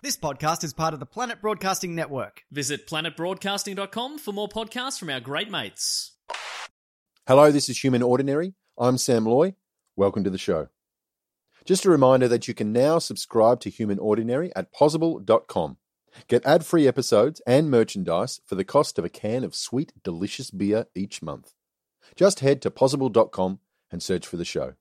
[0.00, 2.44] This podcast is part of the Planet Broadcasting Network.
[2.52, 6.12] Visit planetbroadcasting.com for more podcasts from our great mates.
[7.26, 8.54] Hello, this is Human Ordinary.
[8.78, 9.56] I'm Sam Loy.
[9.96, 10.68] Welcome to the show.
[11.64, 15.78] Just a reminder that you can now subscribe to Human Ordinary at possible.com.
[16.28, 20.52] Get ad free episodes and merchandise for the cost of a can of sweet, delicious
[20.52, 21.54] beer each month.
[22.14, 23.58] Just head to possible.com
[23.90, 24.74] and search for the show.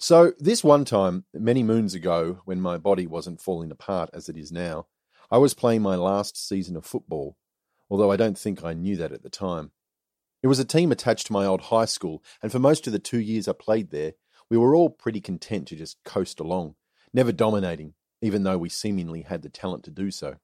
[0.00, 4.36] So, this one time, many moons ago, when my body wasn't falling apart as it
[4.36, 4.86] is now,
[5.28, 7.36] I was playing my last season of football,
[7.90, 9.72] although I don't think I knew that at the time.
[10.40, 13.00] It was a team attached to my old high school, and for most of the
[13.00, 14.12] two years I played there,
[14.48, 16.76] we were all pretty content to just coast along,
[17.12, 20.36] never dominating, even though we seemingly had the talent to do so.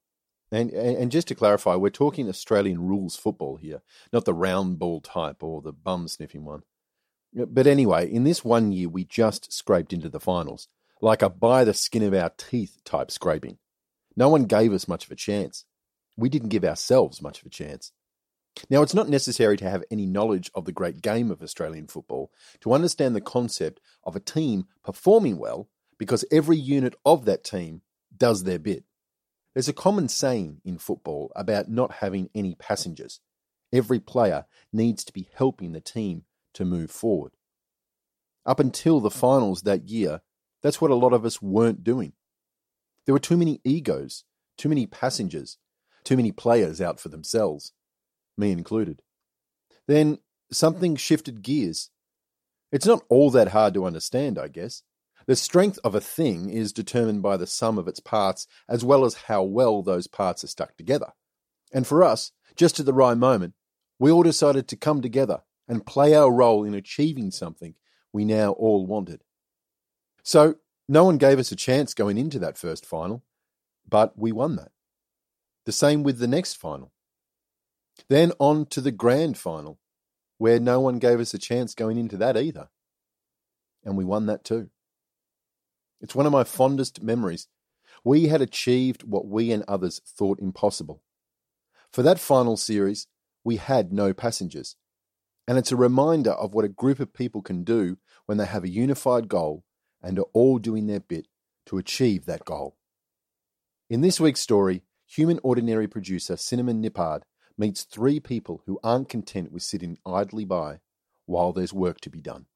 [0.51, 5.01] And, and just to clarify, we're talking Australian rules football here, not the round ball
[5.01, 6.65] type or the bum sniffing one.
[7.35, 10.69] But anyway, in this one year, we just scraped into the finals,
[11.01, 13.59] like a by the skin of our teeth type scraping.
[14.17, 15.65] No one gave us much of a chance.
[16.17, 17.91] We didn't give ourselves much of a chance.
[18.71, 22.31] Now, it's not necessary to have any knowledge of the great game of Australian football
[22.61, 27.83] to understand the concept of a team performing well because every unit of that team
[28.17, 28.85] does their bit.
[29.55, 33.21] There's a common saying in football about not having any passengers.
[33.73, 36.25] Every player needs to be helping the team
[36.55, 37.33] to move forward.
[38.47, 39.19] Up until the mm.
[39.19, 40.21] finals that year,
[40.63, 42.13] that's what a lot of us weren't doing.
[43.05, 44.25] There were too many egos,
[44.57, 45.59] too many passengers,
[46.05, 47.73] too many players out for themselves,
[48.37, 49.03] me included.
[49.87, 50.19] Then
[50.51, 51.91] something shifted gears.
[52.73, 54.83] It's not all that hard to understand, I guess.
[55.27, 59.05] The strength of a thing is determined by the sum of its parts as well
[59.05, 61.13] as how well those parts are stuck together.
[61.73, 63.55] And for us, just at the right moment,
[63.99, 67.75] we all decided to come together and play our role in achieving something
[68.13, 69.23] we now all wanted.
[70.23, 70.57] So,
[70.89, 73.23] no one gave us a chance going into that first final,
[73.89, 74.71] but we won that.
[75.65, 76.93] The same with the next final.
[78.09, 79.79] Then on to the grand final,
[80.39, 82.69] where no one gave us a chance going into that either.
[83.85, 84.71] And we won that too.
[86.01, 87.49] It's one of my fondest memories.
[88.03, 91.03] We had achieved what we and others thought impossible.
[91.91, 93.07] For that final series,
[93.43, 94.77] we had no passengers.
[95.47, 98.65] And it's a reminder of what a group of people can do when they have
[98.65, 99.65] a unified goal
[100.03, 101.29] and are all doing their bit
[101.67, 102.77] to achieve that goal.
[103.91, 107.23] In this week's story, human ordinary producer Cinnamon Nippard
[107.59, 110.81] meets three people who aren't content with sitting idly by
[111.27, 112.47] while there's work to be done.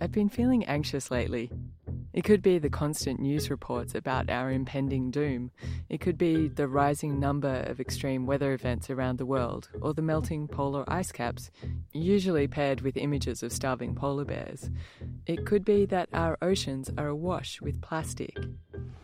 [0.00, 1.50] I've been feeling anxious lately.
[2.16, 5.50] It could be the constant news reports about our impending doom.
[5.90, 10.00] It could be the rising number of extreme weather events around the world, or the
[10.00, 11.50] melting polar ice caps,
[11.92, 14.70] usually paired with images of starving polar bears.
[15.26, 18.34] It could be that our oceans are awash with plastic.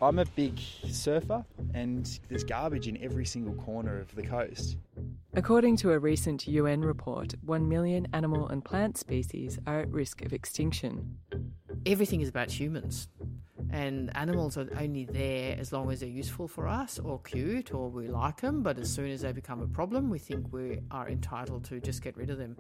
[0.00, 0.58] I'm a big
[0.88, 4.78] surfer, and there's garbage in every single corner of the coast.
[5.34, 10.22] According to a recent UN report, 1 million animal and plant species are at risk
[10.22, 11.18] of extinction
[11.86, 13.08] everything is about humans.
[13.70, 17.88] And animals are only there as long as they're useful for us or cute or
[17.88, 18.62] we like them.
[18.62, 22.02] But as soon as they become a problem, we think we are entitled to just
[22.02, 22.54] get rid of them.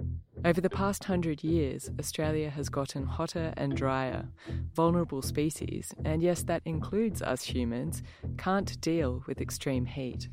[0.44, 4.26] Over the past hundred years, Australia has gotten hotter and drier.
[4.74, 8.02] Vulnerable species, and yes, that includes us humans,
[8.38, 10.28] can't deal with extreme heat.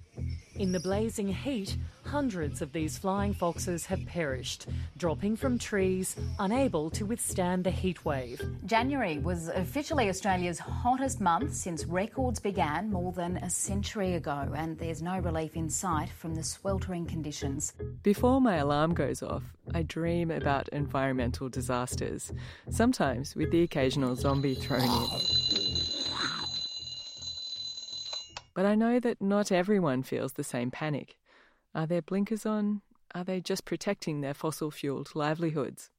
[0.60, 6.90] In the blazing heat, hundreds of these flying foxes have perished, dropping from trees, unable
[6.90, 8.42] to withstand the heat wave.
[8.66, 14.78] January was officially Australia's hottest month since records began more than a century ago, and
[14.78, 17.72] there's no relief in sight from the sweltering conditions.
[18.04, 22.34] Before my alarm goes off, I dream about environmental disasters,
[22.70, 25.59] sometimes with the occasional zombie thrown in.
[28.54, 31.18] But I know that not everyone feels the same panic.
[31.74, 32.82] Are their blinkers on?
[33.14, 35.90] Are they just protecting their fossil fueled livelihoods?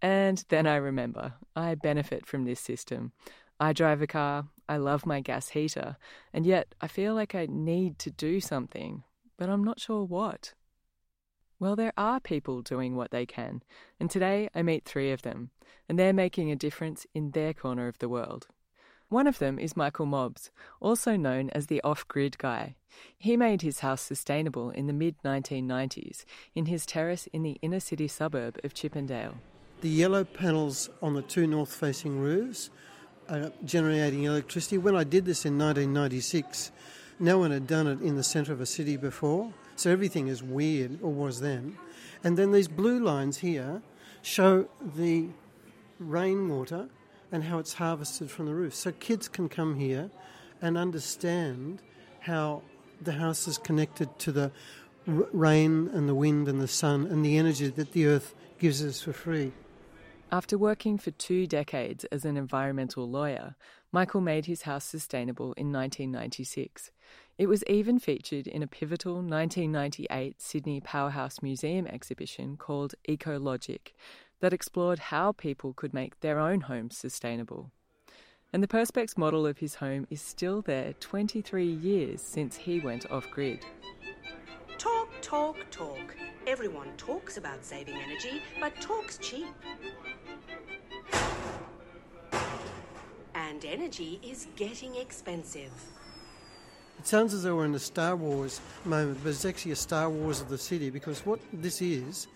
[0.00, 3.12] And then I remember I benefit from this system.
[3.60, 5.96] I drive a car, I love my gas heater,
[6.32, 9.04] and yet I feel like I need to do something,
[9.38, 10.54] but I'm not sure what.
[11.60, 13.62] Well, there are people doing what they can,
[14.00, 15.50] and today I meet three of them,
[15.88, 18.48] and they're making a difference in their corner of the world.
[19.12, 20.50] One of them is Michael Mobbs,
[20.80, 22.76] also known as the off grid guy.
[23.18, 26.24] He made his house sustainable in the mid 1990s
[26.54, 29.34] in his terrace in the inner city suburb of Chippendale.
[29.82, 32.70] The yellow panels on the two north facing roofs
[33.28, 34.78] are generating electricity.
[34.78, 36.72] When I did this in 1996,
[37.20, 39.52] no one had done it in the centre of a city before.
[39.76, 41.76] So everything is weird, or was then.
[42.24, 43.82] And then these blue lines here
[44.22, 45.28] show the
[45.98, 46.88] rainwater
[47.32, 48.74] and how it's harvested from the roof.
[48.74, 50.10] So kids can come here
[50.60, 51.80] and understand
[52.20, 52.62] how
[53.00, 54.52] the house is connected to the
[55.08, 58.84] r- rain and the wind and the sun and the energy that the earth gives
[58.84, 59.52] us for free.
[60.30, 63.56] After working for two decades as an environmental lawyer,
[63.90, 66.90] Michael made his house sustainable in 1996.
[67.36, 73.92] It was even featured in a pivotal 1998 Sydney Powerhouse Museum exhibition called Ecologic
[74.42, 77.70] that explored how people could make their own homes sustainable.
[78.52, 83.08] And the Perspex model of his home is still there 23 years since he went
[83.08, 83.64] off grid.
[84.78, 86.16] Talk, talk, talk.
[86.48, 89.46] Everyone talks about saving energy, but talk's cheap.
[93.36, 95.70] And energy is getting expensive.
[96.98, 100.10] It sounds as though we're in a Star Wars moment, but it's actually a Star
[100.10, 102.26] Wars of the city because what this is,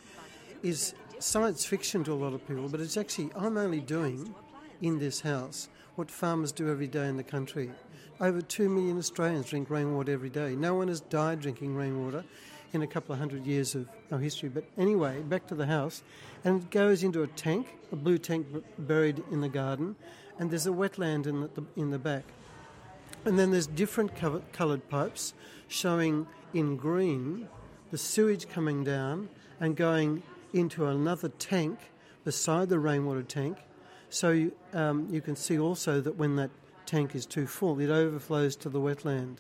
[0.63, 4.35] is science fiction to a lot of people, but it's actually, I'm only doing
[4.83, 7.71] in this house what farmers do every day in the country.
[8.21, 10.55] Over 2 million Australians drink rainwater every day.
[10.55, 12.25] No one has died drinking rainwater
[12.73, 14.49] in a couple of hundred years of our history.
[14.49, 16.03] But anyway, back to the house,
[16.45, 18.47] and it goes into a tank, a blue tank
[18.79, 19.97] buried in the garden,
[20.39, 22.25] and there's a wetland in the, in the back.
[23.25, 24.13] And then there's different
[24.53, 25.35] coloured pipes
[25.69, 27.49] showing in green
[27.91, 29.29] the sewage coming down
[29.61, 30.23] and going
[30.57, 31.79] into another tank
[32.25, 33.59] beside the rainwater tank.
[34.09, 36.51] So you, um, you can see also that when that
[36.87, 39.39] tank is too full, it overflows to the wetland.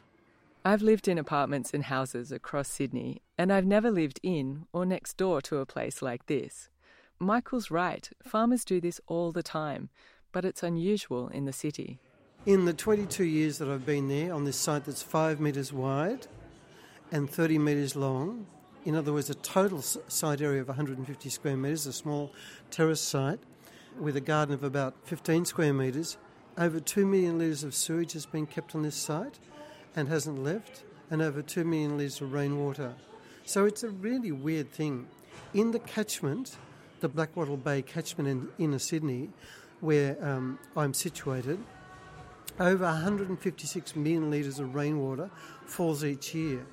[0.65, 5.17] I've lived in apartments and houses across Sydney, and I've never lived in or next
[5.17, 6.71] door to a place like this.
[7.21, 9.89] Michael's right, farmers do this all the time,
[10.33, 11.99] but it's unusual in the city.
[12.47, 16.27] In the 22 years that I've been there on this site that's five metres wide
[17.11, 18.47] and 30 metres long,
[18.87, 22.33] in other words, a total site area of 150 square metres, a small
[22.71, 23.41] terrace site
[23.99, 26.17] with a garden of about 15 square metres,
[26.57, 29.41] over 2 million litres of sewage has been kept on this site
[29.97, 32.95] and hasn't left, and over 2 million litres of rainwater.
[33.45, 35.09] So it's a really weird thing.
[35.53, 36.57] In the catchment,
[37.01, 39.31] the Blackwattle Bay catchment in inner Sydney,
[39.81, 41.59] where um, I'm situated,
[42.61, 45.29] over 156 million litres of rainwater
[45.65, 46.65] falls each year.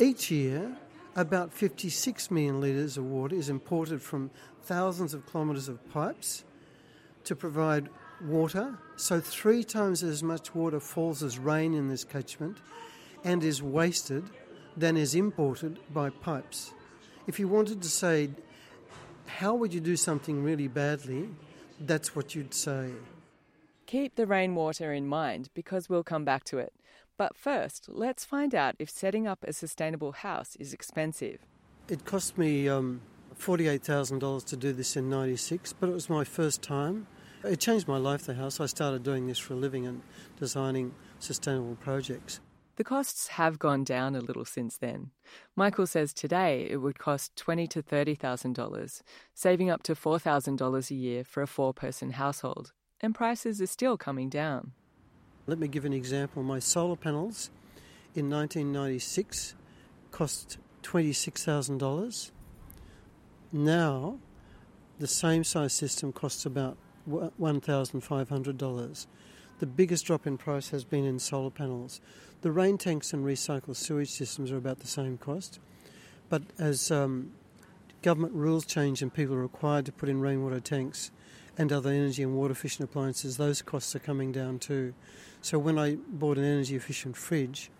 [0.00, 0.78] Each year,
[1.14, 4.30] about 56 million litres of water is imported from
[4.62, 6.42] thousands of kilometres of pipes
[7.24, 7.90] to provide
[8.24, 8.78] water.
[8.96, 12.56] So, three times as much water falls as rain in this catchment
[13.24, 14.24] and is wasted
[14.74, 16.72] than is imported by pipes.
[17.26, 18.30] If you wanted to say,
[19.26, 21.28] how would you do something really badly?
[21.78, 22.90] That's what you'd say.
[23.84, 26.72] Keep the rainwater in mind because we'll come back to it.
[27.20, 31.40] But first, let's find out if setting up a sustainable house is expensive.
[31.86, 33.02] It cost me um,
[33.38, 37.06] $48,000 to do this in 96, but it was my first time.
[37.44, 38.58] It changed my life, the house.
[38.58, 40.00] I started doing this for a living and
[40.38, 42.40] designing sustainable projects.
[42.76, 45.10] The costs have gone down a little since then.
[45.54, 49.02] Michael says today it would cost twenty to thirty thousand dollars,
[49.34, 53.66] saving up to four thousand dollars a year for a four-person household and prices are
[53.66, 54.72] still coming down.
[55.46, 56.42] Let me give an example.
[56.42, 57.50] My solar panels
[58.14, 59.54] in 1996
[60.10, 62.30] cost $26,000.
[63.52, 64.18] Now,
[64.98, 66.76] the same size system costs about
[67.08, 69.06] $1,500.
[69.58, 72.00] The biggest drop in price has been in solar panels.
[72.42, 75.58] The rain tanks and recycled sewage systems are about the same cost,
[76.28, 77.32] but as um,
[78.02, 81.10] government rules change and people are required to put in rainwater tanks,
[81.60, 84.94] and other energy and water efficient appliances, those costs are coming down too.
[85.42, 87.70] So when I bought an energy efficient fridge,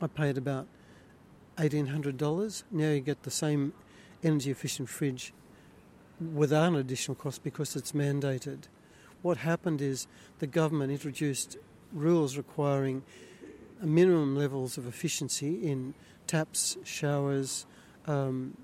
[0.00, 0.68] I paid about
[1.58, 2.62] $1,800.
[2.70, 3.72] Now you get the same
[4.22, 5.34] energy efficient fridge
[6.32, 8.68] without an additional cost because it's mandated.
[9.20, 10.06] What happened is
[10.38, 11.56] the government introduced
[11.92, 13.02] rules requiring
[13.82, 15.94] minimum levels of efficiency in
[16.28, 17.66] taps, showers,
[18.06, 18.56] um,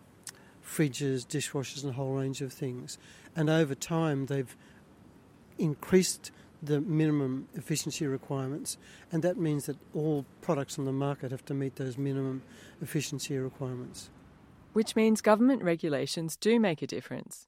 [0.64, 2.98] fridges, dishwashers, and a whole range of things
[3.34, 4.56] and over time they've
[5.58, 6.30] increased
[6.62, 8.78] the minimum efficiency requirements,
[9.10, 12.42] and that means that all products on the market have to meet those minimum
[12.80, 14.10] efficiency requirements.
[14.72, 17.46] which means government regulations do make a difference.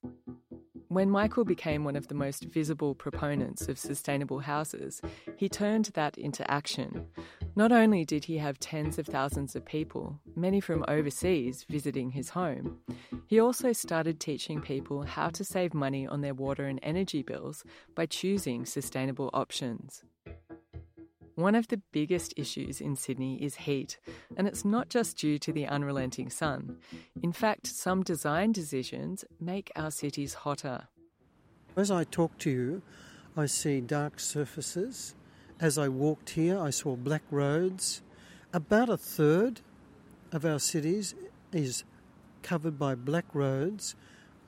[0.88, 5.00] When Michael became one of the most visible proponents of sustainable houses,
[5.36, 7.06] he turned that into action.
[7.56, 12.30] Not only did he have tens of thousands of people, many from overseas, visiting his
[12.30, 12.78] home,
[13.26, 17.62] he also started teaching people how to save money on their water and energy bills
[17.94, 20.02] by choosing sustainable options.
[21.36, 23.98] One of the biggest issues in Sydney is heat,
[24.36, 26.78] and it's not just due to the unrelenting sun.
[27.22, 30.88] In fact, some design decisions make our cities hotter.
[31.76, 32.82] As I talk to you,
[33.36, 35.14] I see dark surfaces.
[35.60, 38.02] As I walked here, I saw black roads.
[38.52, 39.60] About a third
[40.32, 41.14] of our cities
[41.52, 41.84] is
[42.42, 43.94] covered by black roads,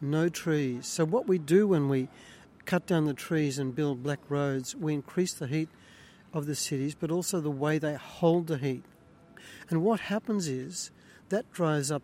[0.00, 0.86] no trees.
[0.86, 2.08] So, what we do when we
[2.64, 5.68] cut down the trees and build black roads, we increase the heat
[6.32, 8.82] of the cities, but also the way they hold the heat.
[9.70, 10.90] And what happens is
[11.28, 12.02] that drives up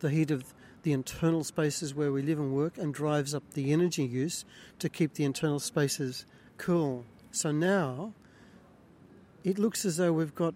[0.00, 3.72] the heat of the internal spaces where we live and work and drives up the
[3.72, 4.44] energy use
[4.78, 6.26] to keep the internal spaces
[6.58, 7.06] cool.
[7.30, 8.12] So now
[9.44, 10.54] it looks as though we've got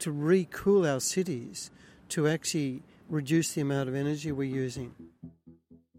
[0.00, 1.70] to re-cool our cities
[2.08, 4.94] to actually reduce the amount of energy we're using.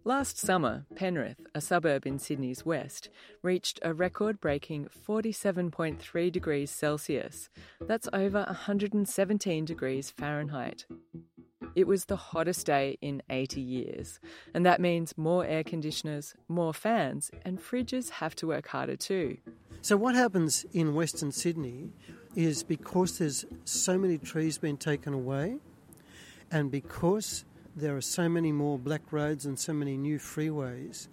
[0.06, 3.08] Last summer, Penrith, a suburb in Sydney's west,
[3.42, 7.50] reached a record breaking 47.3 degrees Celsius.
[7.80, 10.86] That's over 117 degrees Fahrenheit.
[11.76, 14.20] It was the hottest day in 80 years,
[14.54, 19.38] and that means more air conditioners, more fans, and fridges have to work harder too.
[19.82, 21.90] So, what happens in Western Sydney
[22.36, 25.58] is because there's so many trees being taken away,
[26.52, 27.44] and because
[27.76, 31.08] there are so many more black roads and so many new freeways,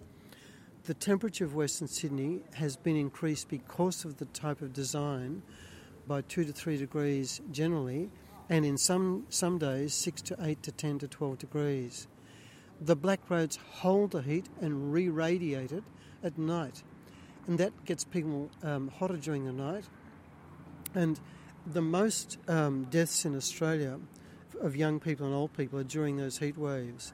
[0.83, 5.41] the temperature of Western Sydney has been increased because of the type of design
[6.07, 8.09] by two to three degrees generally,
[8.51, 12.07] and in some, some days, six to eight to ten to 12 degrees.
[12.81, 15.85] The black roads hold the heat and re radiate it
[16.21, 16.83] at night,
[17.47, 19.85] and that gets people um, hotter during the night.
[20.93, 21.17] And
[21.65, 23.99] the most um, deaths in Australia
[24.61, 27.13] of young people and old people are during those heat waves.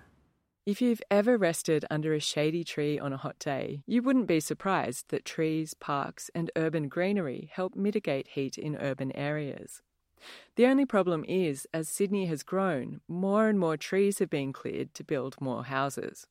[0.65, 4.39] If you've ever rested under a shady tree on a hot day, you wouldn't be
[4.39, 9.84] surprised that trees, parks, and urban greenery help mitigate heat in urban areas.
[10.56, 14.94] The only problem is, as Sydney has grown, more and more trees have been cleared
[14.96, 16.28] to build more houses.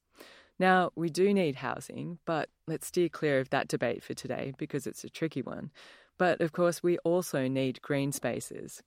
[0.58, 4.86] Now, we do need housing, but let's steer clear of that debate for today because
[4.86, 5.70] it's a tricky one.
[6.18, 8.82] But of course, we also need green spaces.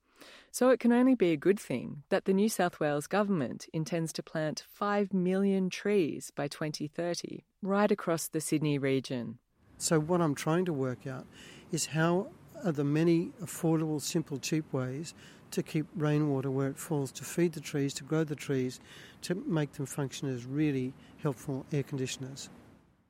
[0.51, 4.11] So it can only be a good thing that the New South Wales government intends
[4.13, 9.37] to plant 5 million trees by 2030 right across the Sydney region.
[9.77, 11.25] So, what I'm trying to work out
[11.71, 12.31] is how
[12.63, 15.13] are the many affordable, simple, cheap ways
[15.51, 18.79] to keep rainwater where it falls, to feed the trees, to grow the trees,
[19.23, 22.49] to make them function as really helpful air conditioners.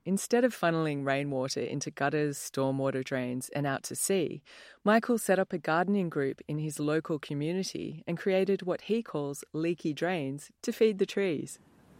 [0.05, 4.41] Instead of funneling rainwater into gutters, stormwater drains, and out to sea,
[4.83, 9.43] Michael set up a gardening group in his local community and created what he calls
[9.53, 11.59] leaky drains to feed the trees.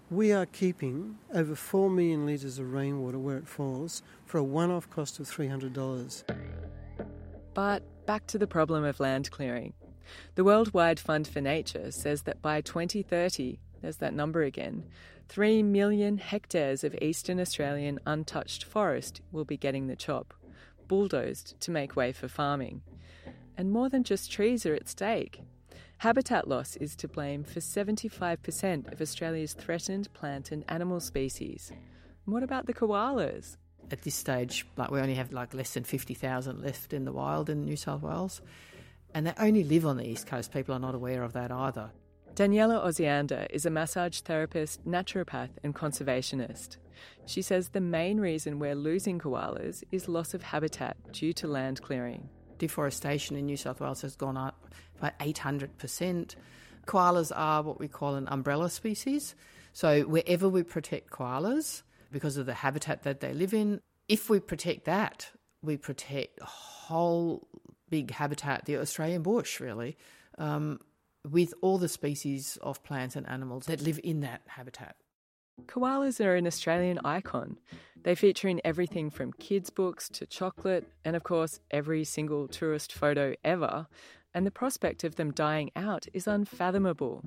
[0.10, 4.72] We are keeping over 4 million litres of rainwater where it falls for a one
[4.72, 6.24] off cost of $300.
[7.60, 9.74] But back to the problem of land clearing.
[10.36, 14.86] The Worldwide Fund for Nature says that by 2030, there's that number again,
[15.28, 20.34] 3 million hectares of eastern Australian untouched forest will be getting the chop,
[20.88, 22.82] bulldozed to make way for farming.
[23.58, 25.42] And more than just trees are at stake.
[25.98, 31.74] Habitat loss is to blame for 75% of Australia's threatened plant and animal species.
[32.26, 33.58] And what about the koalas?
[33.92, 37.50] At this stage, like we only have like less than 50,000 left in the wild
[37.50, 38.42] in New South Wales.
[39.14, 40.54] And they only live on the east coast.
[40.54, 41.90] People are not aware of that either.
[42.36, 46.78] Daniela Osiander is a massage therapist, naturopath, and conservationist.
[47.26, 51.82] She says the main reason we're losing koalas is loss of habitat due to land
[51.82, 52.30] clearing.
[52.58, 56.36] Deforestation in New South Wales has gone up by 800%.
[56.86, 59.36] Koalas are what we call an umbrella species.
[59.74, 64.40] So, wherever we protect koalas, because of the habitat that they live in, if we
[64.40, 67.48] protect that, we protect a whole
[67.90, 69.98] big habitat, the Australian bush, really.
[70.38, 70.80] Um,
[71.30, 74.96] with all the species of plants and animals that live in that habitat.
[75.66, 77.58] Koalas are an Australian icon.
[78.04, 82.94] They feature in everything from kids' books to chocolate, and of course, every single tourist
[82.94, 83.88] photo ever.
[84.34, 87.24] And the prospect of them dying out is unfathomable.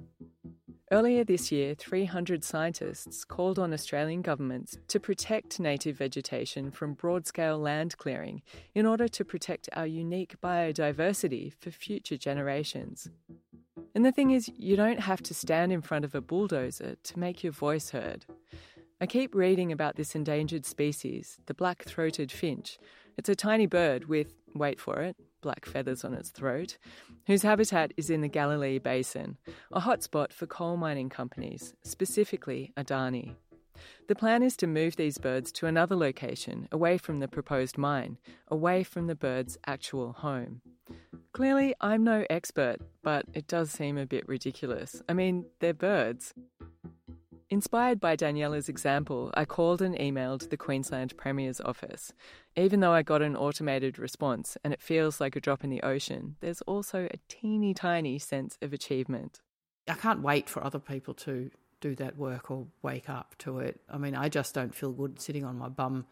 [0.93, 7.27] Earlier this year, 300 scientists called on Australian governments to protect native vegetation from broad
[7.27, 8.43] scale land clearing
[8.75, 13.09] in order to protect our unique biodiversity for future generations.
[13.95, 17.19] And the thing is, you don't have to stand in front of a bulldozer to
[17.19, 18.27] make your voice heard.
[19.01, 22.79] I keep reading about this endangered species, the black throated finch.
[23.17, 26.79] It's a tiny bird with, wait for it, black feathers on its throat,
[27.27, 29.37] whose habitat is in the Galilee Basin,
[29.71, 33.35] a hotspot for coal mining companies, specifically Adani.
[34.09, 38.19] The plan is to move these birds to another location, away from the proposed mine,
[38.49, 40.63] away from the bird's actual home.
[41.33, 45.03] Clearly, I'm no expert, but it does seem a bit ridiculous.
[45.09, 46.35] I mean, they're birds.
[47.53, 52.11] Inspired by Daniela's example, I called and emailed the Queensland Premier's office.
[52.57, 55.83] Even though I got an automated response and it feels like a drop in the
[55.83, 59.43] ocean, there's also a teeny tiny sense of achievement.
[59.87, 61.51] I can't wait for other people to
[61.83, 63.83] do that work or wake up to it.
[63.87, 66.07] I mean, I just don't feel good sitting on my bum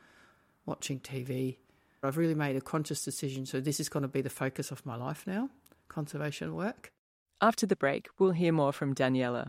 [0.67, 1.57] watching TV.
[2.03, 4.85] I've really made a conscious decision, so this is going to be the focus of
[4.85, 5.49] my life now
[5.89, 6.93] conservation work.
[7.41, 9.49] After the break, we'll hear more from Daniela.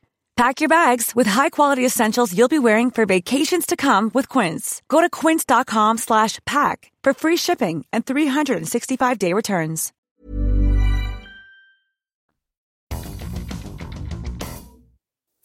[0.41, 4.81] Pack your bags with high-quality essentials you'll be wearing for vacations to come with Quince.
[4.87, 9.93] Go to quince.com slash pack for free shipping and 365-day returns.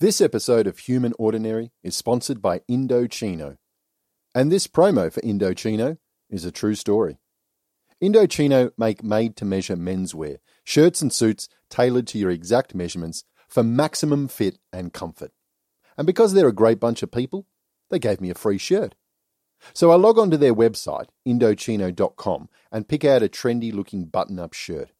[0.00, 3.58] This episode of Human Ordinary is sponsored by Indochino.
[4.34, 5.98] And this promo for Indochino
[6.30, 7.18] is a true story.
[8.02, 13.62] Indochino make made to measure menswear, shirts and suits tailored to your exact measurements for
[13.62, 15.32] maximum fit and comfort.
[15.96, 17.46] And because they're a great bunch of people,
[17.90, 18.94] they gave me a free shirt.
[19.72, 24.52] So I log onto their website, Indochino.com, and pick out a trendy looking button up
[24.52, 24.90] shirt.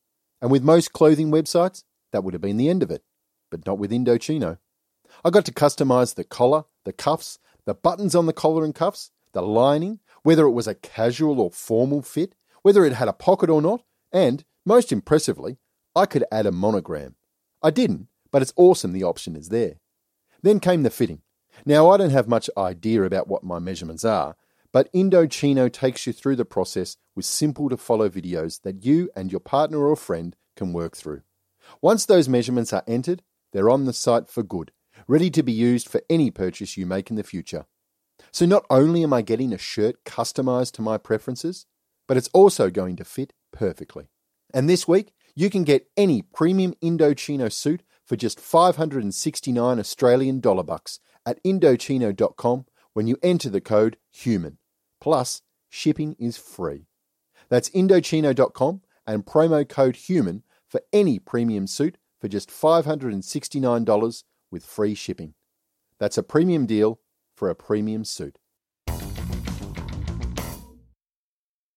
[0.40, 3.02] And with most clothing websites, that would have been the end of it.
[3.50, 4.58] But not with Indochino.
[5.24, 9.10] I got to customize the collar, the cuffs, the buttons on the collar and cuffs,
[9.32, 13.50] the lining, whether it was a casual or formal fit, whether it had a pocket
[13.50, 13.82] or not,
[14.12, 15.58] and, most impressively,
[15.94, 17.16] I could add a monogram.
[17.62, 19.76] I didn't, but it's awesome the option is there.
[20.42, 21.22] Then came the fitting.
[21.64, 24.36] Now, I don't have much idea about what my measurements are,
[24.74, 29.32] but Indochino takes you through the process with simple to follow videos that you and
[29.32, 31.22] your partner or friend can work through.
[31.80, 33.22] Once those measurements are entered,
[33.54, 34.70] they're on the site for good,
[35.08, 37.64] ready to be used for any purchase you make in the future.
[38.32, 41.64] So not only am I getting a shirt customized to my preferences,
[42.06, 44.10] but it's also going to fit perfectly.
[44.52, 50.62] And this week, you can get any premium Indochino suit for just 569 Australian dollar
[50.62, 54.58] bucks at indochino.com when you enter the code HUMAN.
[55.00, 56.86] Plus, shipping is free.
[57.48, 64.94] That's indochino.com and promo code HUMAN for any premium suit for just $569 with free
[64.94, 65.34] shipping.
[65.98, 67.00] That's a premium deal
[67.34, 68.38] for a premium suit.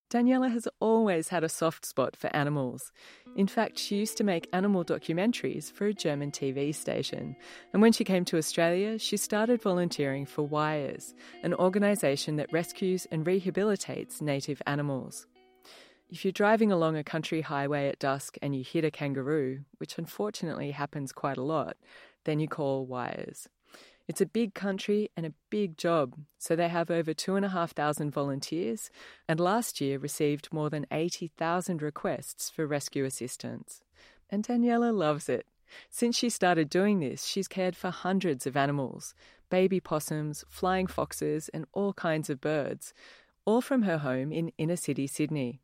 [0.09, 2.91] Daniela has always had a soft spot for animals.
[3.35, 7.35] In fact, she used to make animal documentaries for a German TV station.
[7.73, 13.05] And when she came to Australia, she started volunteering for Wires, an organisation that rescues
[13.11, 15.27] and rehabilitates native animals.
[16.09, 19.99] If you're driving along a country highway at dusk and you hit a kangaroo, which
[19.99, 21.77] unfortunately happens quite a lot,
[22.23, 23.47] then you call Wires.
[24.09, 28.89] It's a big country and a big job, so they have over 2,500 volunteers
[29.27, 33.81] and last year received more than 80,000 requests for rescue assistance.
[34.27, 35.45] And Daniela loves it.
[35.91, 39.13] Since she started doing this, she's cared for hundreds of animals
[39.51, 42.95] baby possums, flying foxes, and all kinds of birds,
[43.45, 45.59] all from her home in inner city Sydney.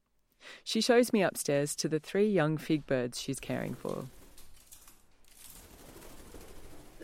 [0.64, 4.06] She shows me upstairs to the three young fig birds she's caring for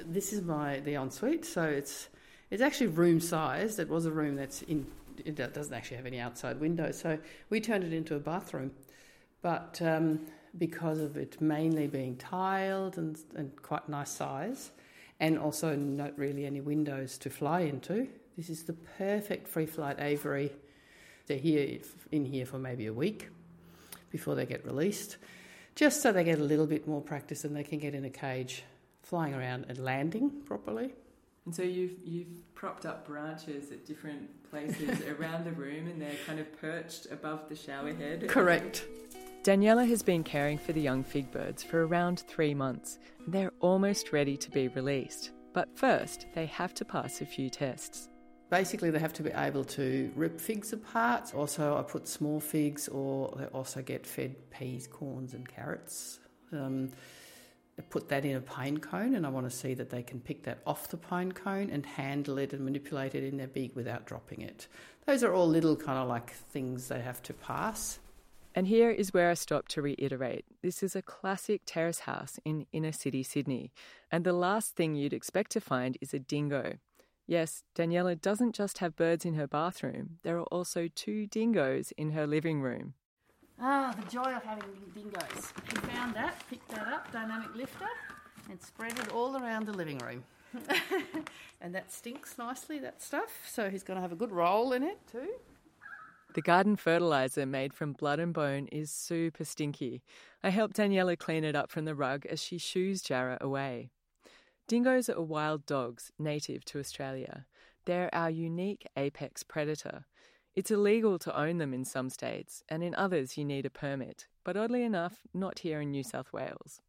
[0.05, 2.09] this is my the ensuite, so it's
[2.49, 3.79] it's actually room sized.
[3.79, 4.87] It was a room that's in
[5.25, 7.17] it doesn't actually have any outside windows, so
[7.49, 8.71] we turned it into a bathroom.
[9.41, 14.71] But um, because of it mainly being tiled and, and quite nice size,
[15.19, 19.99] and also not really any windows to fly into, this is the perfect free flight
[19.99, 20.51] aviary.
[21.27, 21.79] They're here
[22.11, 23.29] in here for maybe a week
[24.09, 25.17] before they get released,
[25.75, 28.09] just so they get a little bit more practice and they can get in a
[28.09, 28.63] cage
[29.03, 30.93] flying around and landing properly.
[31.45, 36.11] And so you've you've propped up branches at different places around the room, and they're
[36.25, 38.27] kind of perched above the shower head.
[38.27, 38.85] Correct.
[39.43, 42.99] Daniela has been caring for the young fig birds for around three months.
[43.25, 47.49] and They're almost ready to be released, but first they have to pass a few
[47.49, 48.07] tests.
[48.51, 51.33] Basically, they have to be able to rip figs apart.
[51.33, 56.19] Also, I put small figs, or they also get fed peas, corns, and carrots.
[56.51, 56.95] Um, I
[57.81, 60.43] put that in a pine cone, and I want to see that they can pick
[60.43, 64.05] that off the pine cone and handle it and manipulate it in their beak without
[64.05, 64.67] dropping it.
[65.05, 67.99] Those are all little kind of like things they have to pass.
[68.53, 70.45] And here is where I stop to reiterate.
[70.61, 73.71] This is a classic terrace house in inner city Sydney,
[74.11, 76.73] and the last thing you'd expect to find is a dingo.
[77.27, 82.11] Yes, Daniela doesn't just have birds in her bathroom, there are also two dingoes in
[82.11, 82.93] her living room.
[83.63, 84.63] Ah, the joy of having
[84.95, 85.53] dingoes.
[85.69, 87.85] He found that, picked that up, dynamic lifter,
[88.49, 90.23] and spread it all around the living room.
[91.61, 94.81] and that stinks nicely, that stuff, so he's going to have a good roll in
[94.81, 95.29] it too.
[96.33, 100.01] The garden fertilizer made from blood and bone is super stinky.
[100.43, 103.91] I help Daniela clean it up from the rug as she shoos Jarrah away.
[104.67, 107.45] Dingoes are wild dogs native to Australia.
[107.85, 110.05] They're our unique apex predator.
[110.55, 114.27] It's illegal to own them in some states, and in others you need a permit,
[114.43, 116.81] but oddly enough, not here in New South Wales.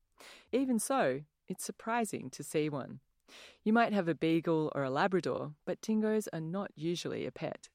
[0.51, 3.01] Even so, it's surprising to see one.
[3.63, 7.69] You might have a beagle or a Labrador, but dingoes are not usually a pet.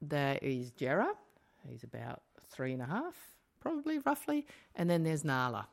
[0.00, 1.14] There is Jarrah,
[1.68, 3.14] he's about three and a half,
[3.60, 5.68] probably roughly, and then there's Nala,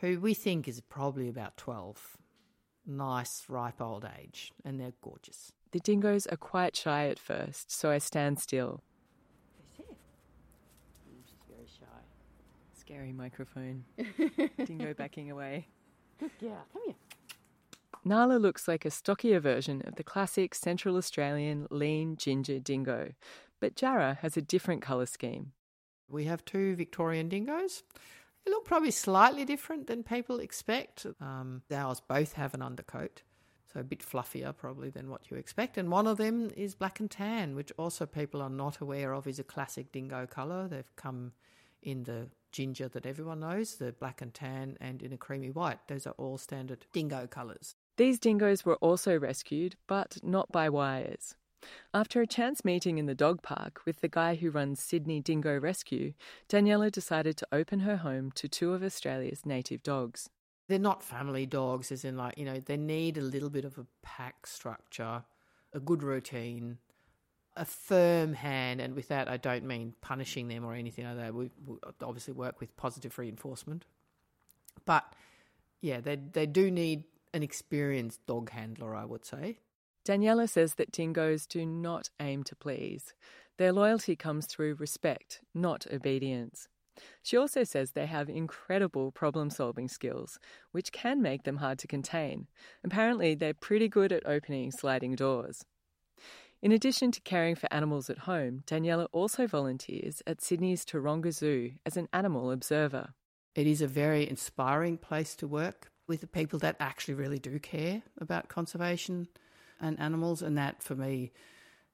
[0.00, 2.16] who we think is probably about 12.
[2.86, 5.52] Nice, ripe old age, and they're gorgeous.
[5.70, 8.82] The dingoes are quite shy at first, so I stand still.
[9.76, 9.86] She's
[11.48, 11.86] very shy.
[12.82, 13.84] Scary microphone.
[14.64, 15.68] Dingo backing away.
[16.40, 16.94] Yeah, come here.
[18.04, 23.12] Nala looks like a stockier version of the classic Central Australian lean ginger dingo,
[23.60, 25.52] but Jarrah has a different colour scheme.
[26.08, 27.84] We have two Victorian dingoes.
[28.44, 31.06] They look probably slightly different than people expect.
[31.20, 33.22] Um, ours both have an undercoat,
[33.72, 35.78] so a bit fluffier probably than what you expect.
[35.78, 39.28] And one of them is black and tan, which also people are not aware of
[39.28, 40.66] is a classic dingo colour.
[40.66, 41.30] They've come
[41.80, 45.78] in the ginger that everyone knows, the black and tan, and in a creamy white.
[45.88, 47.74] Those are all standard dingo colours.
[47.96, 51.34] These dingoes were also rescued, but not by wires.
[51.94, 55.58] After a chance meeting in the dog park with the guy who runs Sydney Dingo
[55.58, 56.12] Rescue,
[56.48, 60.28] Daniela decided to open her home to two of Australia's native dogs.
[60.68, 63.78] They're not family dogs, as in, like, you know, they need a little bit of
[63.78, 65.24] a pack structure,
[65.72, 66.78] a good routine,
[67.56, 68.80] a firm hand.
[68.80, 71.34] And with that, I don't mean punishing them or anything like that.
[71.34, 73.84] We, we obviously work with positive reinforcement.
[74.84, 75.04] But
[75.80, 79.58] yeah, they, they do need an experienced dog handler, I would say.
[80.04, 83.14] Daniela says that dingoes do not aim to please.
[83.58, 86.68] Their loyalty comes through respect, not obedience.
[87.22, 90.38] She also says they have incredible problem solving skills,
[90.72, 92.48] which can make them hard to contain.
[92.84, 95.64] Apparently, they're pretty good at opening sliding doors.
[96.62, 101.72] In addition to caring for animals at home, Daniela also volunteers at Sydney's Taronga Zoo
[101.84, 103.14] as an animal observer.
[103.56, 107.58] It is a very inspiring place to work with the people that actually really do
[107.58, 109.26] care about conservation
[109.80, 111.32] and animals, and that for me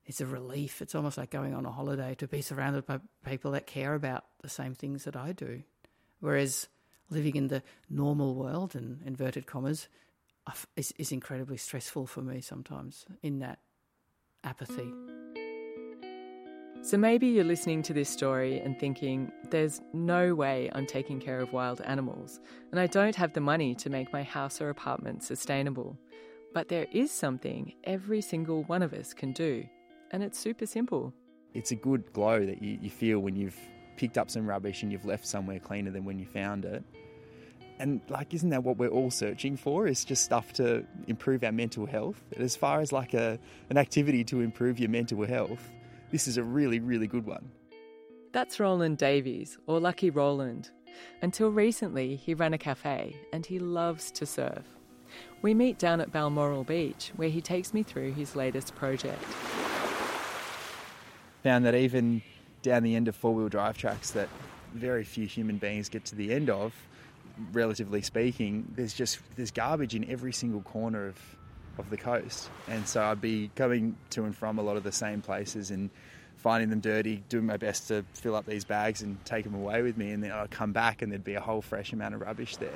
[0.05, 0.83] is a relief.
[0.83, 4.25] It's almost like going on a holiday to be surrounded by people that care about
[4.43, 5.63] the same things that I do.
[6.21, 6.69] Whereas
[7.09, 9.89] living in the normal world, and inverted commas,
[10.47, 13.61] uh, is, is incredibly stressful for me sometimes in that
[14.45, 14.93] apathy.
[16.83, 21.41] So maybe you're listening to this story and thinking, there's no way I'm taking care
[21.41, 25.23] of wild animals, and I don't have the money to make my house or apartment
[25.23, 25.99] sustainable.
[26.55, 29.67] But there is something every single one of us can do,
[30.13, 31.13] and it's super simple.
[31.53, 33.59] It's a good glow that you, you feel when you've
[33.97, 36.83] picked up some rubbish and you've left somewhere cleaner than when you found it.
[37.79, 39.87] And like, isn't that what we're all searching for?
[39.87, 42.21] Is just stuff to improve our mental health.
[42.37, 43.39] As far as like a
[43.71, 45.71] an activity to improve your mental health,
[46.11, 47.51] this is a really, really good one.
[48.33, 50.71] That's Roland Davies, or Lucky Roland.
[51.23, 54.65] Until recently, he ran a cafe and he loves to surf.
[55.41, 59.23] We meet down at Balmoral Beach, where he takes me through his latest project.
[61.45, 62.23] Found that even
[62.63, 64.29] down the end of four wheel drive tracks that
[64.75, 66.75] very few human beings get to the end of,
[67.53, 71.19] relatively speaking, there's just there's garbage in every single corner of
[71.79, 72.51] of the coast.
[72.69, 75.91] And so I'd be going to and from a lot of the same places and
[76.37, 79.83] finding them dirty, doing my best to fill up these bags and take them away
[79.83, 80.11] with me.
[80.11, 82.71] And then I'd come back and there'd be a whole fresh amount of rubbish there.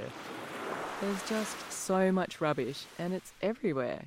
[1.01, 4.07] There's just so much rubbish and it's everywhere.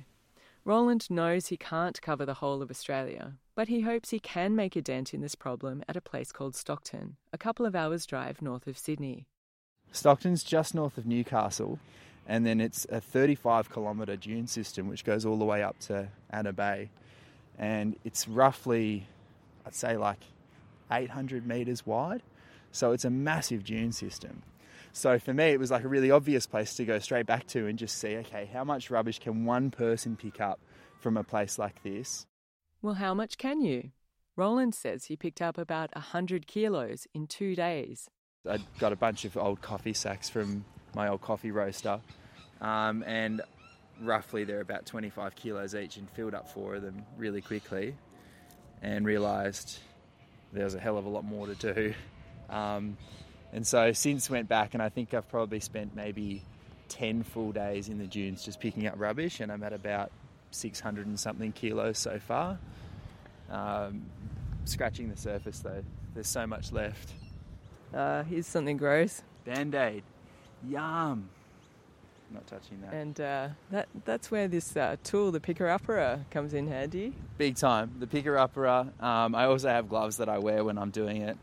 [0.64, 4.74] Roland knows he can't cover the whole of Australia, but he hopes he can make
[4.74, 8.42] a dent in this problem at a place called Stockton, a couple of hours' drive
[8.42, 9.26] north of Sydney.
[9.92, 11.78] Stockton's just north of Newcastle,
[12.26, 16.08] and then it's a 35 kilometre dune system which goes all the way up to
[16.30, 16.90] Anna Bay.
[17.58, 19.06] and it's roughly,
[19.64, 20.20] I'd say, like
[20.90, 22.22] 800 meters wide.
[22.70, 24.42] So it's a massive dune system.
[24.92, 27.66] So for me, it was like a really obvious place to go straight back to
[27.66, 30.60] and just see, okay, how much rubbish can one person pick up
[31.00, 32.26] from a place like this?
[32.82, 33.90] Well, how much can you?
[34.36, 38.10] Roland says he picked up about 100 kilos in two days.
[38.48, 42.00] I got a bunch of old coffee sacks from my old coffee roaster,
[42.60, 43.42] um, and
[44.00, 47.94] roughly they're about 25 kilos each, and filled up four of them really quickly,
[48.82, 49.78] and realised
[50.52, 51.94] there was a hell of a lot more to do.
[52.48, 52.96] Um,
[53.52, 56.42] and so since went back, and I think I've probably spent maybe
[56.88, 60.10] 10 full days in the dunes just picking up rubbish, and I'm at about
[60.50, 62.58] 600 and something kilos so far.
[63.50, 64.02] Um,
[64.64, 65.82] scratching the surface though,
[66.14, 67.12] there's so much left.
[67.96, 69.22] Uh, here's something gross.
[69.46, 70.02] Band aid.
[70.68, 71.30] Yum.
[72.30, 72.92] Not touching that.
[72.92, 77.14] And uh, that that's where this uh, tool, the picker upper, comes in handy.
[77.38, 77.92] Big time.
[77.98, 78.66] The picker upper.
[78.66, 81.38] Um, I also have gloves that I wear when I'm doing it.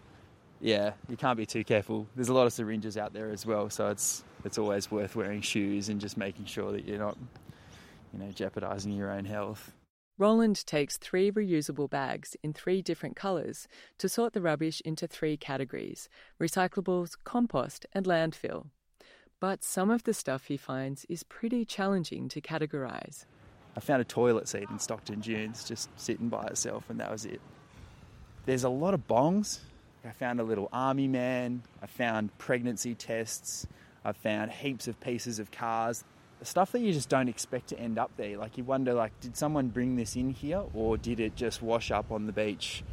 [0.61, 2.07] Yeah, you can't be too careful.
[2.15, 5.41] There's a lot of syringes out there as well, so it's it's always worth wearing
[5.41, 7.17] shoes and just making sure that you're not,
[8.13, 9.71] you know, jeopardizing your own health.
[10.17, 15.37] Roland takes three reusable bags in three different colours to sort the rubbish into three
[15.37, 16.07] categories
[16.39, 18.67] recyclables, compost, and landfill.
[19.39, 23.25] But some of the stuff he finds is pretty challenging to categorise.
[23.75, 27.25] I found a toilet seat in Stockton Dunes just sitting by itself, and that was
[27.25, 27.41] it.
[28.45, 29.59] There's a lot of bongs.
[30.05, 31.63] I found a little army man.
[31.81, 33.65] I found pregnancy tests.
[34.05, 36.03] I found heaps of pieces of cars
[36.45, 38.37] stuff that you just don't expect to end up there.
[38.37, 41.91] Like you wonder, like, did someone bring this in here, or did it just wash
[41.91, 42.83] up on the beach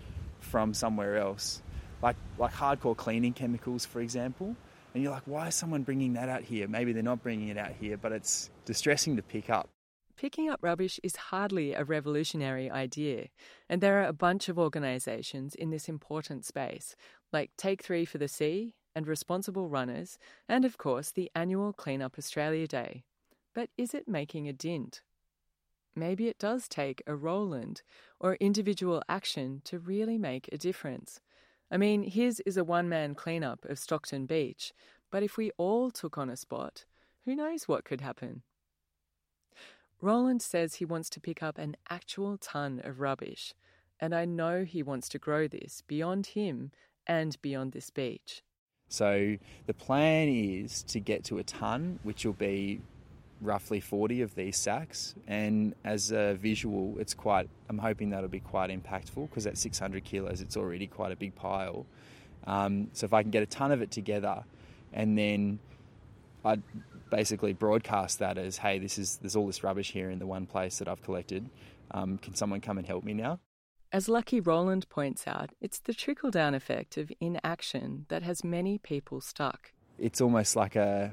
[0.41, 1.63] from somewhere else?
[2.03, 4.57] Like like hardcore cleaning chemicals, for example.
[4.93, 6.67] And you're like, why is someone bringing that out here?
[6.67, 9.69] Maybe they're not bringing it out here, but it's distressing to pick up.
[10.17, 13.29] Picking up rubbish is hardly a revolutionary idea,
[13.69, 16.95] and there are a bunch of organisations in this important space,
[17.33, 22.03] like Take Three for the Sea and Responsible Runners, and of course the annual Clean
[22.03, 23.05] Up Australia Day.
[23.55, 25.03] But is it making a dint?
[25.95, 27.83] Maybe it does take a Roland
[28.21, 31.21] or individual action to really make a difference.
[31.71, 34.73] I mean, his is a one man cleanup of Stockton Beach,
[35.11, 36.85] but if we all took on a spot,
[37.25, 38.43] who knows what could happen?
[40.01, 43.55] Roland says he wants to pick up an actual ton of rubbish,
[44.01, 46.71] and I know he wants to grow this beyond him
[47.07, 48.43] and beyond this beach.
[48.89, 49.37] So
[49.67, 52.81] the plan is to get to a ton, which will be
[53.41, 58.41] roughly 40 of these sacks and as a visual it's quite i'm hoping that'll be
[58.41, 61.87] quite impactful because at 600 kilos it's already quite a big pile.
[62.47, 64.45] Um, so if i can get a ton of it together
[64.93, 65.59] and then
[66.45, 66.63] i'd
[67.11, 70.47] basically broadcast that as hey this is there's all this rubbish here in the one
[70.47, 71.49] place that i've collected.
[71.93, 73.41] Um, can someone come and help me now?
[73.93, 78.79] As Lucky Roland points out, it's the trickle down effect of inaction that has many
[78.79, 79.73] people stuck.
[79.99, 81.13] It's almost like a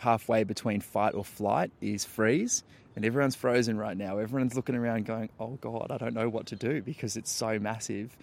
[0.00, 2.64] halfway between fight or flight is freeze.
[2.96, 4.18] And everyone's frozen right now.
[4.18, 7.58] Everyone's looking around going, oh God, I don't know what to do because it's so
[7.58, 8.16] massive.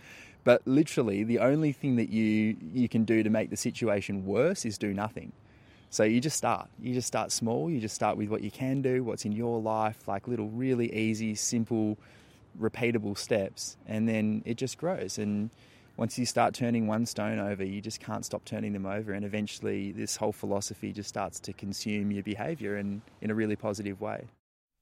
[0.44, 4.66] But literally, the only thing that you, you can do to make the situation worse
[4.66, 5.32] is do nothing.
[5.90, 6.68] So you just start.
[6.82, 7.70] You just start small.
[7.70, 10.94] You just start with what you can do, what's in your life, like little really
[10.94, 11.98] easy, simple,
[12.60, 13.78] repeatable steps.
[13.88, 15.18] And then it just grows.
[15.20, 15.52] And
[15.98, 19.14] once you start turning one stone over, you just can't stop turning them over.
[19.14, 23.56] And eventually, this whole philosophy just starts to consume your behaviour in, in a really
[23.56, 24.28] positive way.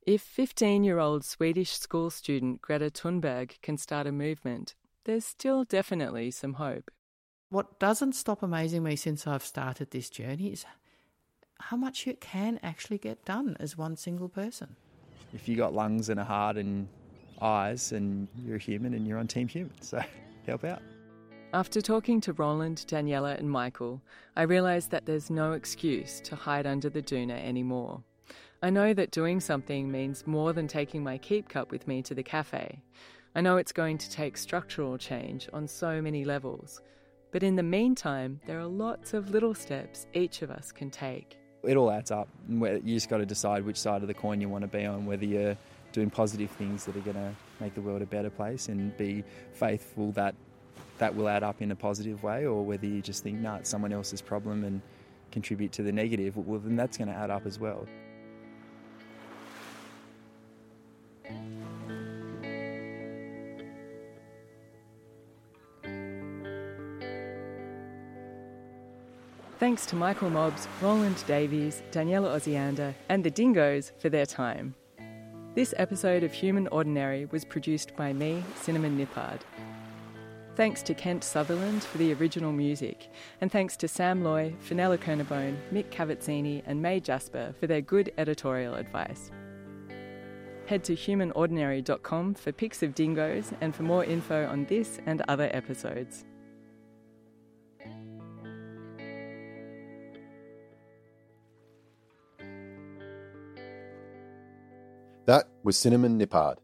[0.06, 4.76] If 15 year old Swedish school student Greta Thunberg can start a movement,
[5.06, 6.92] there's still definitely some hope.
[7.50, 10.66] What doesn't stop amazing me since I've started this journey is
[11.60, 14.76] how much you can actually get done as one single person.
[15.34, 16.88] If you got lungs and a heart and
[17.42, 20.02] eyes, and you're a human and you're on Team Human, so
[20.46, 20.82] help out.
[21.56, 24.02] After talking to Roland, Daniela, and Michael,
[24.36, 28.04] I realised that there's no excuse to hide under the doona anymore.
[28.62, 32.14] I know that doing something means more than taking my keep cup with me to
[32.14, 32.82] the cafe.
[33.36, 36.82] I know it's going to take structural change on so many levels.
[37.32, 41.38] But in the meantime, there are lots of little steps each of us can take.
[41.64, 42.28] It all adds up.
[42.50, 45.06] You just got to decide which side of the coin you want to be on,
[45.06, 45.56] whether you're
[45.94, 49.24] doing positive things that are going to make the world a better place and be
[49.54, 50.36] faithful that
[50.98, 53.70] that will add up in a positive way, or whether you just think, nah, it's
[53.70, 54.82] someone else's problem and
[55.32, 57.86] contribute to the negative, well, then that's going to add up as well.
[69.58, 74.76] Thanks to Michael Mobbs, Roland Davies, Daniela Osiander, and the Dingoes for their time.
[75.56, 79.40] This episode of Human Ordinary was produced by me, Cinnamon Nippard.
[80.56, 85.58] Thanks to Kent Sutherland for the original music, and thanks to Sam Loy, Fenella Kernebone,
[85.74, 89.32] Mick Cavazzini, and May Jasper for their good editorial advice.
[90.66, 95.50] Head to humanordinary.com for pics of dingoes and for more info on this and other
[95.52, 96.24] episodes.
[105.26, 106.60] That was Cinnamon Nippard.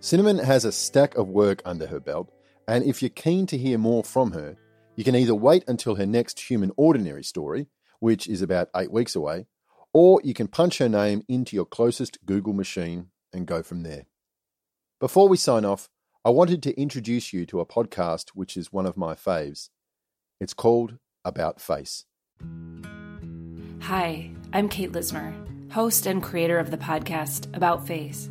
[0.00, 2.28] Cinnamon has a stack of work under her belt,
[2.68, 4.54] and if you're keen to hear more from her,
[4.94, 7.66] you can either wait until her next Human Ordinary story,
[7.98, 9.46] which is about eight weeks away,
[9.94, 14.04] or you can punch her name into your closest Google machine and go from there.
[15.00, 15.88] Before we sign off,
[16.26, 19.70] I wanted to introduce you to a podcast which is one of my faves.
[20.38, 22.04] It's called About Face.
[23.80, 25.32] Hi, I'm Kate Lismer,
[25.72, 28.28] host and creator of the podcast About Face.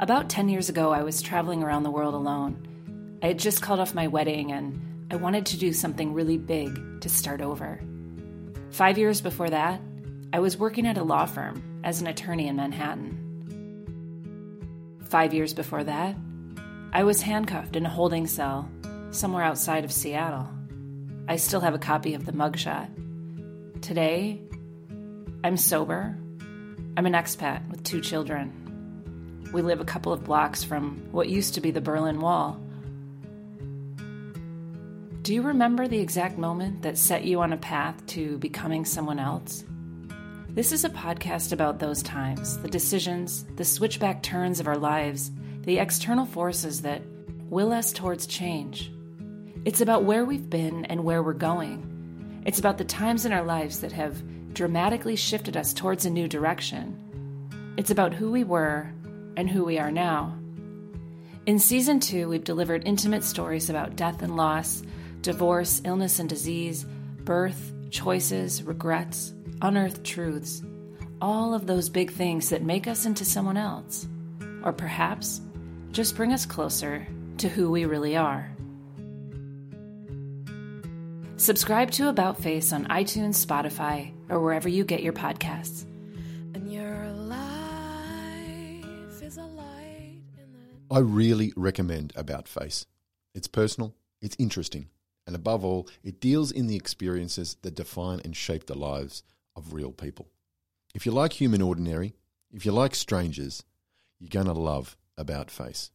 [0.00, 2.66] About 10 years ago, I was traveling around the world alone.
[3.22, 7.00] I had just called off my wedding and I wanted to do something really big
[7.02, 7.80] to start over.
[8.70, 9.80] Five years before that,
[10.32, 13.18] I was working at a law firm as an attorney in Manhattan.
[15.04, 16.16] Five years before that,
[16.92, 18.68] I was handcuffed in a holding cell
[19.12, 20.48] somewhere outside of Seattle.
[21.28, 22.88] I still have a copy of the mugshot.
[23.82, 24.42] Today,
[25.44, 26.18] I'm sober.
[26.96, 29.48] I'm an expat with two children.
[29.52, 32.60] We live a couple of blocks from what used to be the Berlin Wall.
[35.22, 39.20] Do you remember the exact moment that set you on a path to becoming someone
[39.20, 39.62] else?
[40.48, 45.30] This is a podcast about those times, the decisions, the switchback turns of our lives,
[45.62, 47.02] the external forces that
[47.48, 48.90] will us towards change.
[49.64, 52.42] It's about where we've been and where we're going.
[52.44, 54.20] It's about the times in our lives that have
[54.52, 56.98] dramatically shifted us towards a new direction.
[57.76, 58.92] It's about who we were
[59.36, 60.36] and who we are now.
[61.46, 64.82] In season two, we've delivered intimate stories about death and loss,
[65.22, 66.84] divorce, illness and disease,
[67.24, 70.62] birth, choices, regrets, unearthed truths,
[71.20, 74.06] all of those big things that make us into someone else,
[74.64, 75.40] or perhaps
[75.92, 77.06] just bring us closer
[77.38, 78.50] to who we really are.
[81.36, 85.84] Subscribe to About Face on iTunes, Spotify, or wherever you get your podcasts.
[86.54, 90.20] And your life is a light.
[90.90, 92.86] I really recommend About Face.
[93.34, 94.88] It's personal, it's interesting,
[95.26, 99.22] and above all, it deals in the experiences that define and shape the lives
[99.54, 100.28] of real people.
[100.94, 102.14] If you like Human Ordinary,
[102.52, 103.64] if you like strangers,
[104.18, 105.90] you're going to love About Face.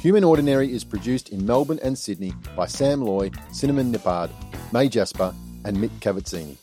[0.00, 4.30] Human Ordinary is produced in Melbourne and Sydney by Sam Loy, Cinnamon Nippard,
[4.72, 6.56] May Jasper, and Mick Cavazzini.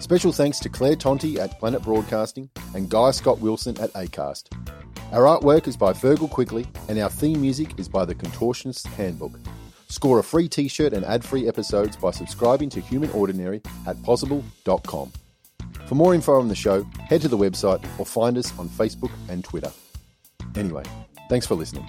[0.00, 4.52] Special thanks to Claire Tonti at Planet Broadcasting and Guy Scott Wilson at ACAST.
[5.12, 9.32] Our artwork is by Fergal Quigley, and our theme music is by The Contortionist's Handbook.
[9.88, 14.02] Score a free t shirt and ad free episodes by subscribing to Human Ordinary at
[14.02, 15.12] possible.com.
[15.86, 19.10] For more info on the show, head to the website or find us on Facebook
[19.28, 19.72] and Twitter.
[20.54, 20.84] Anyway,
[21.28, 21.88] thanks for listening.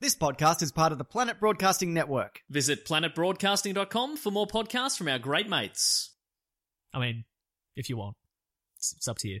[0.00, 2.42] This podcast is part of the Planet Broadcasting Network.
[2.48, 6.14] Visit planetbroadcasting.com for more podcasts from our great mates.
[6.94, 7.24] I mean,
[7.74, 8.16] if you want,
[8.76, 9.40] it's, it's up to you.